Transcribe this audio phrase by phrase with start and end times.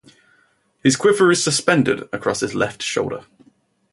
[0.81, 3.25] His quiver is suspended across his left shoulder.